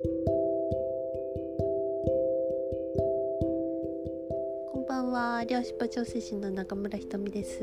[0.00, 0.08] こ
[4.78, 5.42] んばんは。
[5.44, 7.58] 漁師場調整士の中村ひとみです、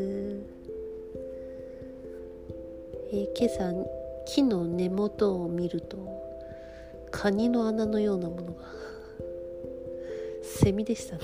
[3.14, 3.74] えー、今朝
[4.26, 5.98] 木の根元を見ると
[7.10, 8.66] カニの穴のようなものが
[10.44, 11.22] セミでしたね。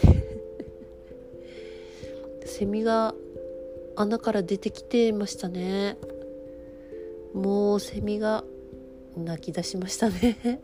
[2.48, 3.14] セミが
[3.98, 5.98] 穴から出てきてましたね。
[7.34, 8.46] もうセミが
[9.18, 10.62] 泣き出しましたね。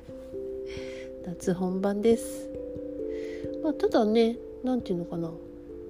[1.27, 2.49] 夏本番です。
[3.61, 5.31] まあただね何て言うのかな。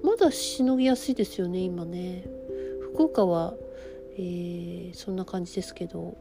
[0.02, 2.24] まだしのぎやすいですよね今ね。
[2.92, 3.54] 福岡は、
[4.16, 6.16] えー、そんな感じですけど。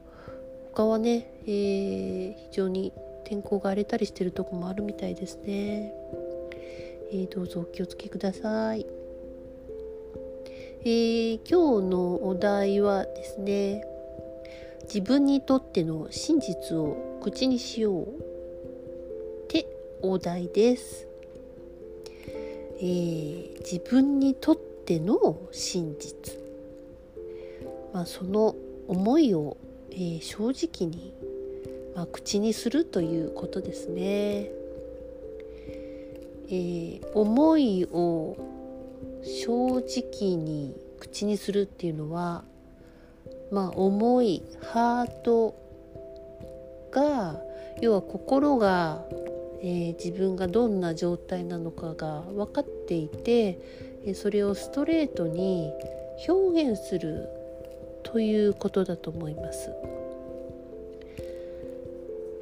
[0.73, 5.91] 他はね、えー、非常に天候が荒れたりしてるとこもあるみたいですね、
[7.11, 8.85] えー、どうぞお気をつけください。
[10.81, 13.83] えー、今日のお題はですね
[14.83, 18.36] 自分にとっての真実を口にしよう。
[20.01, 21.07] お題です、
[22.79, 26.37] えー、自分にとっての真実。
[27.93, 28.55] まあその
[28.87, 29.57] 思いを、
[29.91, 31.13] えー、正直に、
[31.95, 34.51] まあ、口にするということですね、
[36.49, 38.37] えー、思いを
[39.23, 42.43] 正直に口にするっていうのは
[43.51, 45.55] まあ思いハート
[46.91, 47.41] が
[47.81, 49.03] 要は心が、
[49.61, 53.59] えー、自分がどんな状態なのかが分かっていて
[54.13, 55.71] それをストレートに
[56.27, 57.27] 表現する
[58.03, 59.71] ということだと思います。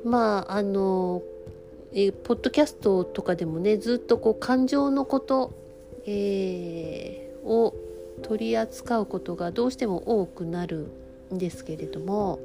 [0.04, 1.24] まああの
[1.94, 5.54] えポッドキャストとかでもねずっとこう感情のこと、
[6.06, 7.74] えー、を
[8.22, 10.88] 取り扱うことがどうしても多くなる
[11.34, 12.40] んですけれども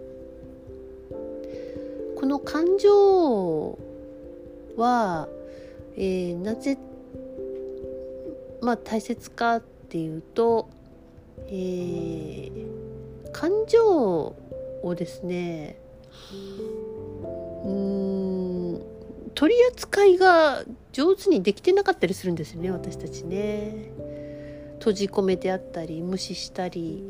[2.17, 3.79] この感情
[4.81, 5.29] は、
[5.97, 6.79] えー、なぜ、
[8.61, 10.69] まあ、大切かっていうと、
[11.47, 14.35] えー、感情
[14.83, 15.79] をですね
[17.65, 18.83] うん
[19.35, 23.93] 取り扱いが上手にできてなかったりするんですよね私たちね。
[24.81, 27.05] 閉じ込めてあったり無視したり、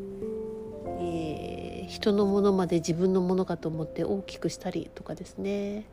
[0.98, 5.86] えー、人のものまで自分のものかと思って大きくしたりとかですね。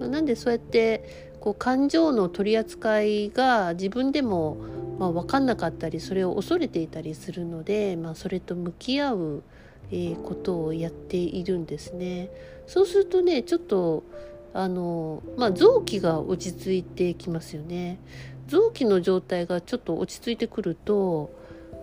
[0.00, 4.56] なんでそうやってこう感情の取り扱いが自分でも
[5.00, 9.42] まあ、分かんなかったりそれを恐れていたりするので、まあ、それと向き合う、
[9.90, 12.28] えー、ことをやっているんですね。
[12.66, 14.04] そうするとねちょっと
[14.52, 17.98] あの、まあ、臓器が落ち着いてきますよね。
[18.46, 21.30] 臓器の状態がちょっと落ち着いてくると、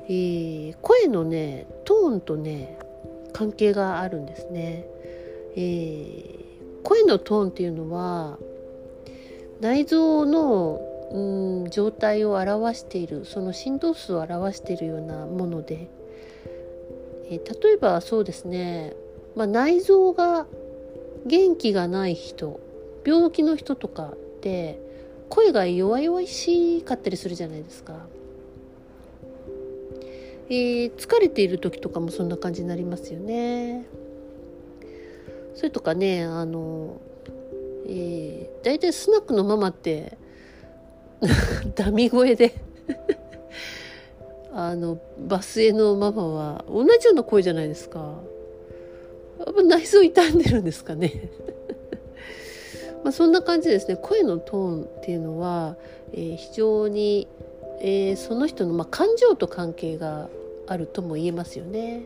[0.08, 2.78] えー、声のねトーンとね
[3.34, 4.86] 関係があるんですね。
[5.56, 6.47] えー、
[6.84, 8.38] 声のトーンっていうのは
[9.62, 15.90] 内臓のうん状態を表しているその振動数を表しているようなもので、
[17.30, 18.94] えー、例えばそうですね、
[19.36, 20.48] まあ、内臓が
[21.26, 22.60] 元気がない人
[23.06, 24.82] 病気の人とかって
[25.30, 28.08] 声が弱々しかったりするじゃないですか。
[30.50, 33.86] えー、疲れている時とかもそんな感じになりますよね。
[35.58, 37.02] それとかねあの、
[37.88, 40.16] えー、大体スナックのママって
[41.74, 42.54] ダミ声で
[44.54, 48.22] あのバスへのママは同じような声じゃないですか。
[49.40, 51.30] やっぱ内臓傷んでるんですかね
[53.04, 55.76] まあ、そんな感じですね声のトーンっていうのは、
[56.12, 57.28] えー、非常に、
[57.80, 60.28] えー、その人の、まあ、感情と関係が
[60.66, 62.06] あるとも言えますよね。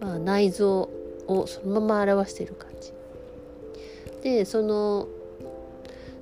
[0.00, 0.88] まあ、内臓
[1.26, 2.92] をそのまま表している感じ。
[4.22, 5.08] でその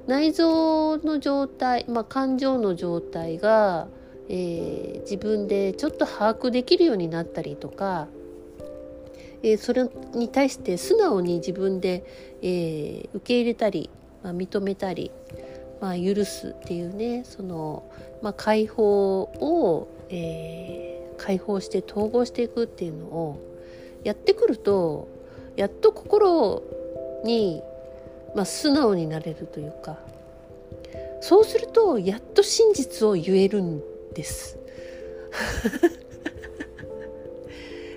[0.06, 3.88] 内臓の状態、まあ、感情の状態が、
[4.28, 8.08] えー、自分でちょっと把握できるようになったりとか
[9.42, 12.04] えー、それに対して素直に自分で、
[12.42, 13.90] えー、受け入れたり、
[14.22, 15.10] まあ、認めたり、
[15.80, 17.90] まあ、許すっていうねその、
[18.22, 23.49] まあ、解放を、えー、解放して統合していくっていうのを
[24.04, 25.08] やってくると
[25.56, 26.62] やっと心
[27.24, 27.62] に、
[28.34, 29.98] まあ、素直になれるというか
[31.20, 33.82] そうするとやっと真実を言えるん
[34.14, 34.58] です。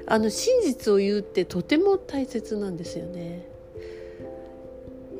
[0.06, 3.48] あの真実を言うってとても大切なんですよね。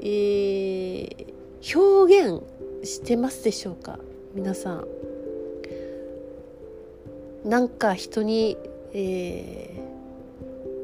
[0.02, 1.34] えー、
[1.80, 2.44] 表現
[2.84, 3.98] してますでしょうか？
[4.34, 4.88] 皆さん。
[7.46, 8.58] なんか人に、
[8.94, 9.83] えー、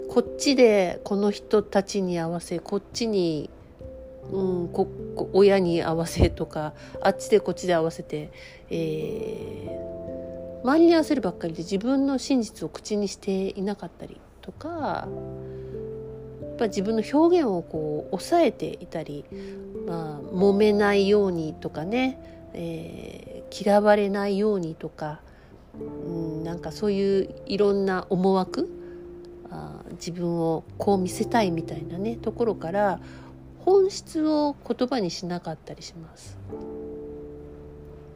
[0.10, 3.50] こっちでこの人たちに合わせこっちに
[4.32, 4.88] うん、こ
[5.34, 8.32] 親に合わせとかあっちでこっちで合わせて、
[8.70, 19.26] えー、周りに合わせるばっかりで自分の真実を口にしていなかったりとかやっぱ自分の表現をこう抑えていたり、
[19.88, 25.22] まあ、揉めないようにとかね、えー、嫌われないようにとか、
[25.80, 28.79] うん、なんかそういういろんな思惑
[29.52, 33.00] あ自分をこう見せたいみたいなねところから
[33.60, 36.38] 本質を言葉にしなかったりします。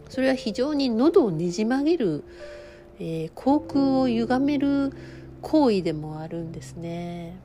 [0.10, 2.24] それは非常に喉をねじ曲げる、
[3.00, 4.92] えー、口腔を歪める
[5.42, 7.36] 行為でもあるんですね。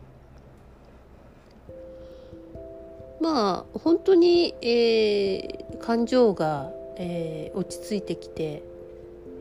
[3.20, 8.62] まあ本当に、えー、感情が、えー、落ち着いてきて、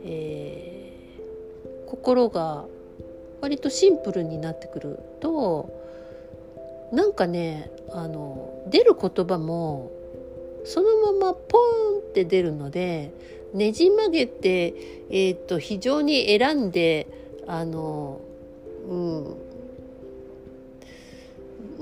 [0.04, 2.66] えー、心が
[3.42, 5.70] 割とシンプルになってくると
[6.92, 9.92] なんかねあの出る言葉も
[10.66, 13.14] そのままポーンって出るので
[13.54, 14.74] ねじ曲げて、
[15.10, 17.08] えーと、非常に選んで
[17.48, 18.20] あの
[18.88, 19.38] うん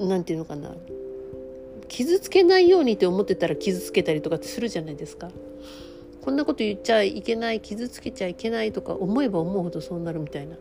[0.07, 0.71] なんていうのかな
[1.87, 5.29] 傷つけないようにって思ってたら傷つけたりとかするじゃないですか。
[6.21, 10.55] こんなこと言っちゃいけない傷つけちゃいけないとか思えば思うほどそうなるみたいな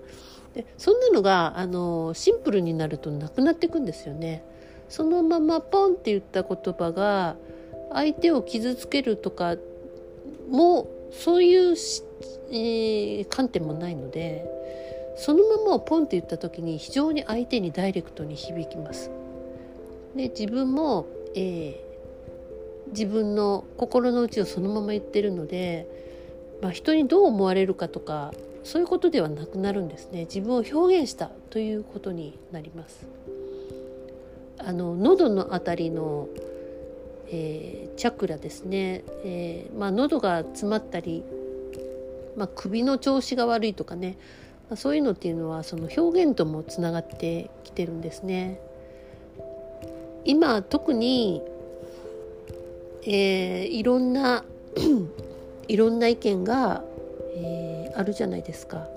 [0.54, 4.44] でそんなのがあのシンプルになるとなくなっていくんですよね。
[4.88, 7.36] そのままポンって言った言葉が
[7.92, 9.56] 相手を傷つけるとか
[10.48, 11.70] もそういう、
[12.50, 14.44] えー、観点もないので
[15.16, 19.10] そのままをポンって言った時に非常に相手にダイレクトに響きます。
[20.14, 25.88] で自分も、えー、自分の心の内をそのまま言ってるので、
[26.62, 28.32] まあ、人にどう思われるかとか
[28.64, 30.20] そういうことではなくなるんですね。
[30.20, 33.06] 自分を表現したということになります。
[34.58, 36.28] あの喉のあたりの、
[37.28, 41.22] えー、チャクラですね、えー、まあ、喉が詰まったり、
[42.36, 44.16] まあ、首の調子が悪いとかね、
[44.70, 48.58] まあ、そういうのっていうのはその表現ともつながってきてるんですね。
[50.24, 51.42] 今特に、
[53.02, 54.42] えー、いろんな
[55.68, 56.82] いろんな意見が、
[57.36, 58.88] えーあるじゃないですか。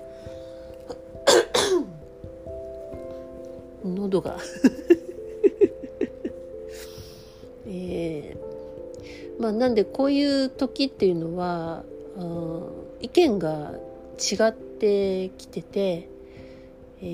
[3.84, 4.38] 喉が。
[7.66, 11.84] えー、まあなんでこういう時っていうのは、
[12.16, 12.64] うん、
[13.00, 13.78] 意見が
[14.18, 16.08] 違ってきてて、
[17.00, 17.04] え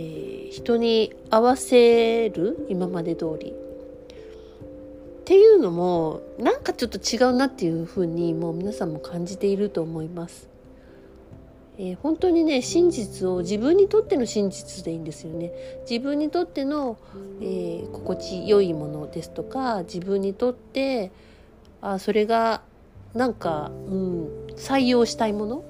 [0.48, 3.52] ー、人に合わせる今まで通り。
[3.52, 3.54] っ
[5.26, 10.53] ていうのもなんかちょっと違うなっていうふうにもう皆さんも感じていると思います。
[11.76, 15.52] えー、本当にね真実を自分にとっての真実でいいんですよね。
[15.88, 16.96] 自分にとっての、
[17.40, 21.10] えー、心地よいものですとか自分にとって
[21.80, 22.62] あそれが
[23.14, 25.64] なんか、うん、採用したいもの。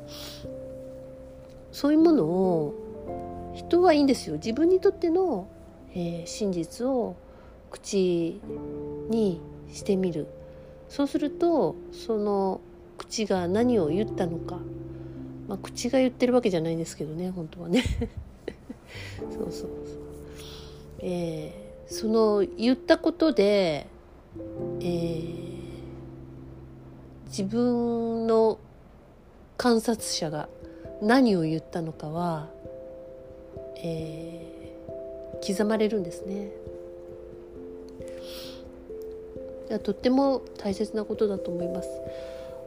[1.73, 4.37] そういうものを人はいいんですよ。
[4.37, 5.49] 自分にとっての、
[5.93, 7.17] えー、真実を
[7.71, 8.41] 口
[9.11, 9.41] に
[9.73, 10.27] してみる。
[10.89, 12.61] そうするとその
[12.97, 14.59] 口が何を言ったのか。
[15.49, 17.85] まあ、口が言ってるわけじゃないんですけどね本当はね
[19.31, 19.69] そうそうそう
[21.07, 23.87] えー、その言ったことで、
[24.81, 25.27] えー、
[27.27, 28.59] 自分の
[29.59, 30.49] 観察者が
[31.03, 32.49] 何を言ったのかは、
[33.77, 36.53] えー、刻まれるんですね。
[39.83, 41.89] とっても大切なことだと思います。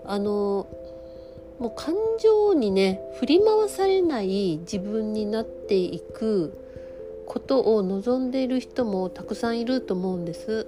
[0.05, 0.67] あの
[1.59, 6.53] もう感情にね振り回されない自分になっていく
[7.25, 10.67] ことを望んでいる人もたくさんいると思うんです。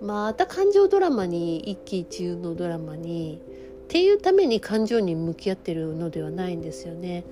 [0.00, 3.40] また感情ドラマに一喜一憂のドラマに
[3.84, 7.24] っていうために感情に向き合ってるのではないんですよね。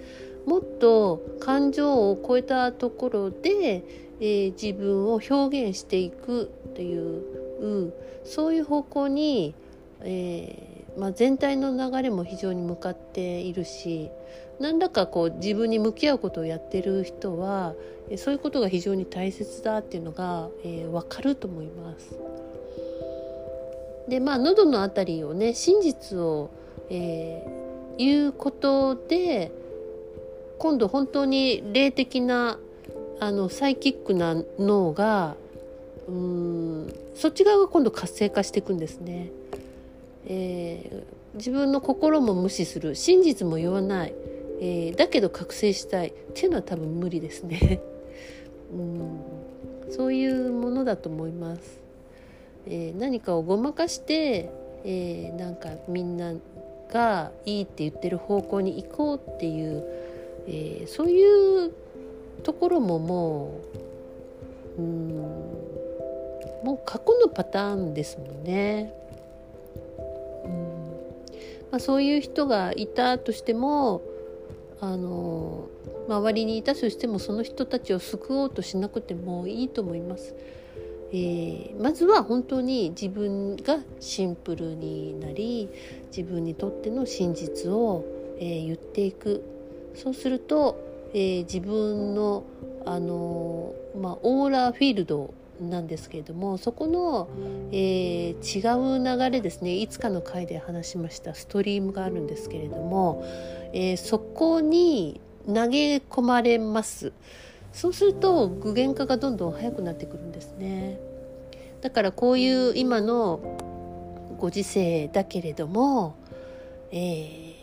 [0.47, 3.85] もっと感情を超えたところで、
[4.21, 7.93] えー、自分を表現していくっていう、
[8.25, 9.55] そういう方向に、
[10.01, 14.11] えーまあ、全体の流れも非常に向かっているし
[14.59, 17.75] 何らかこう自分に向き合うことをやってる人は
[18.17, 22.17] そういうことが非常に大切だっていうのが、えー、分かると思います。
[24.09, 26.49] でまあ喉のあたりをね真実を、
[26.89, 29.51] えー、言うことで
[30.59, 32.59] 今度本当に霊的な
[33.19, 35.35] あのサイキックな脳が
[36.09, 39.31] うんそっち側が今度活性化していくんですね。
[40.27, 44.15] えー、自分の心も無視する真実も言わない、
[44.61, 46.09] えー、だけど覚醒したい。
[46.09, 47.81] っていうのは多分無理ですね。
[48.73, 49.93] うん。
[49.93, 51.81] そういうものだと思います、
[52.67, 54.51] えー、何かをごまかして、
[54.85, 56.35] え、なんかみんな
[56.91, 59.85] がいいって言ってる方向に行こうっていう、
[60.49, 61.73] え、そういう
[62.43, 63.61] ところもも
[64.79, 65.17] ううん
[66.63, 68.93] もう過去のパターンですもんね。
[71.71, 74.03] まあ、そういう人がいたとしても
[74.81, 75.69] あの
[76.09, 80.35] 周りにいたとしてもその人たちを救おうとしなくてもいいと思います。
[81.13, 85.69] えー、まずは本当に自分がシンプルになり
[86.15, 88.05] 自分にとっての真実を、
[88.39, 89.43] えー、言っていく
[89.95, 90.77] そうすると、
[91.15, 92.45] えー、自分の、
[92.85, 97.29] あのまあ、オーラフィールドなんですけれどもそこの、
[97.73, 99.77] え違う流れですね。
[99.77, 101.35] いつかの回で話しました。
[101.35, 103.25] ストリームがあるんですけれども、
[103.73, 107.13] えそこに投げ込まれます。
[107.73, 110.99] そうすると具現化がどんどん早くなってくるんですね。
[111.83, 113.39] だからこういう今の
[114.39, 116.17] ご時世だけれども、
[116.91, 117.55] え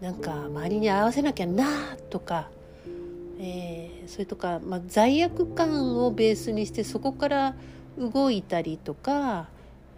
[0.00, 2.50] ー、なんか周りに合わせなきゃなとか、
[3.42, 7.54] えー、それとか、まあ、罪悪感をベースにしてそこから
[7.98, 9.48] 動いたりとか、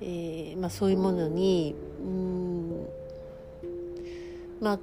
[0.01, 2.87] えーまあ、そういうものにうん
[4.61, 4.79] まあ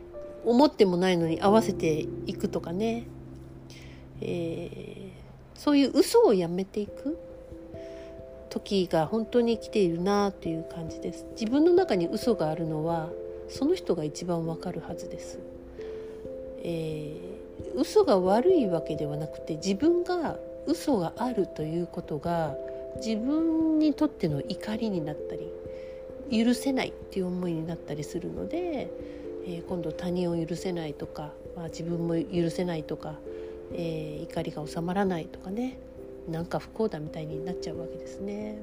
[0.45, 3.05] 思ってもないのに合わせていくとかね。
[4.21, 7.17] えー、そういう嘘をやめていく
[8.49, 11.25] 時が本当に来ているなという感じです。
[11.39, 13.09] 自分の中に嘘があるのは
[13.47, 15.39] その人が一番わかるはずです、
[16.63, 17.28] えー、
[17.79, 22.55] 嘘が悪いわけではなくて自分が嘘があるということが
[22.97, 28.91] 自分にとっての怒りになったり許せないっていう思いになったりするので、
[29.45, 33.15] えー、今度他人を許せないとか、まあ、自分も許せないとか
[33.73, 35.77] えー、怒りが収まらないとかね
[36.27, 38.57] なんか不幸だみたいになっちゃうわけですね。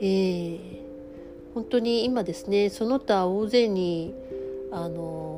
[0.00, 0.58] えー、
[1.54, 4.12] 本当に今ですねその他大勢に
[4.70, 5.33] あの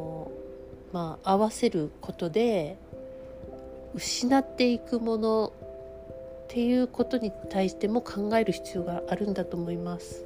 [0.96, 2.78] まあ合わせることで
[3.94, 5.52] 失っていくもの
[6.44, 10.24] っていうことに対しても考える必要があるんだと思います。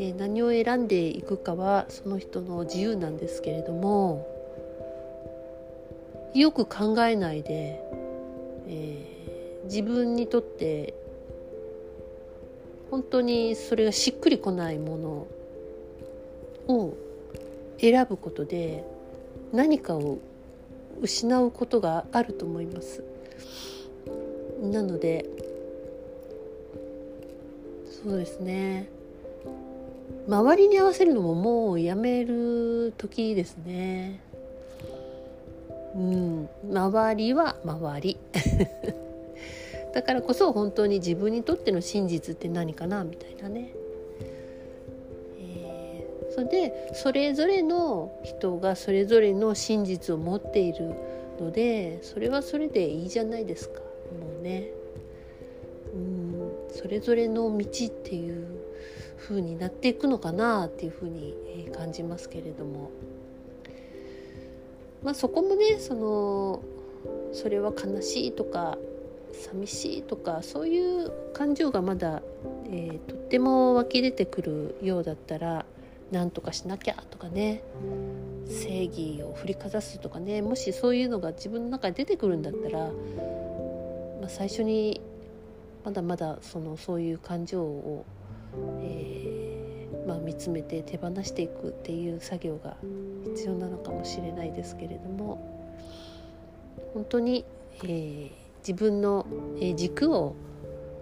[0.00, 4.26] えー、何を選んでいくかはその人の自由なんですけれども
[6.34, 7.80] よく考えないで、
[8.66, 10.94] えー、自分にとって
[12.90, 14.96] 本当にそれがしっくりこないも
[16.68, 16.94] のを
[17.80, 18.97] 選ぶことで
[19.52, 20.18] 何かを
[21.00, 23.02] 失うことがあると思います。
[24.62, 25.24] なので
[28.02, 28.88] そうですね
[30.26, 34.20] 周りに合わせるのももうやめる時ですね。
[35.94, 38.18] うん周りは周り
[39.94, 43.72] だからこそ本当に自分にとっての真実って何かなみたいなね、
[46.38, 50.94] それでそれぞれの人がそれぞれの真実を持っている
[51.40, 53.80] のでそれはそれでいいじゃないですか。
[53.80, 54.70] もうね。
[55.92, 56.50] うん。
[56.70, 58.46] それぞれの道っていう
[59.18, 61.34] 風になっていくのかなっていう風に
[61.76, 62.90] 感じますけれども。
[65.02, 66.62] まあ、そこもねその
[67.32, 68.78] それは悲しいとか
[69.32, 72.22] 寂しいとかそういう感情がまだ、
[72.66, 75.66] えー、とっても湧き出てくるようだったら
[76.10, 77.62] 何とかしなきゃとかね。
[78.46, 80.42] 正義を振りかざすとかね。
[80.42, 82.78] もしそういうのが自分の中に出てくるんだったら、
[84.20, 85.00] まあ、最初に
[85.84, 88.04] まだまだそのそういう感情を、
[88.82, 92.76] えーまあ、見つめて手放していくっていう作業が
[93.34, 95.38] 必要なのかもしれないですけれども
[96.94, 97.44] 本当に、
[97.84, 98.30] えー、
[98.66, 99.26] 自分の
[99.60, 100.34] え軸を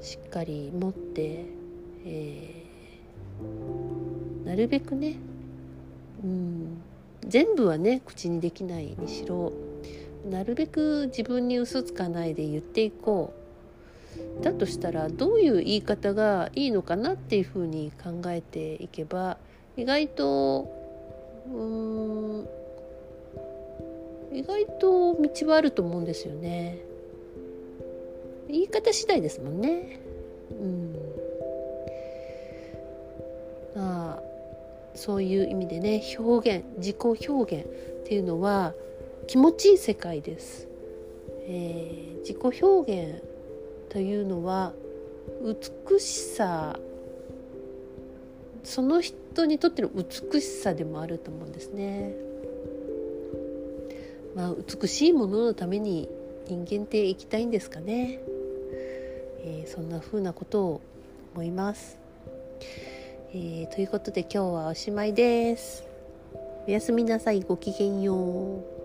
[0.00, 1.46] しっかり持って、
[2.04, 4.05] えー、
[4.46, 5.16] なるべくね、
[6.24, 6.82] うん、
[7.26, 9.52] 全部はね口にできないにしろ
[10.30, 13.34] なるべく自分に嘘つかないで言っていこ
[14.40, 19.36] うだとしたらどういう言い方がいいのかなっていうふうに考えていけば
[19.76, 20.72] 意外と
[21.52, 22.48] うん
[24.32, 26.78] 意外と道はあると思うんですよね。
[28.48, 30.00] 言い方次第ですもんね。
[30.50, 31.05] うん。
[34.96, 36.96] そういう意味でね表現自己
[37.28, 37.68] 表現っ
[38.04, 38.74] ていうのは
[39.26, 40.68] 気持ちいい世界です。
[41.48, 43.22] えー、自己表現
[43.88, 44.72] というのは
[45.42, 46.78] 美しさ
[48.64, 52.16] その人にとっての美しさでもあると思うんですね。
[54.34, 56.08] まあ、美しいもののために
[56.46, 58.20] 人間って生きたいんですかね。
[59.44, 60.80] えー、そんな風なことを
[61.34, 61.98] 思います、
[63.38, 65.84] えー、ということで今日はおしまいです。
[66.66, 67.42] おやすみなさい。
[67.42, 68.75] ごきげんよう。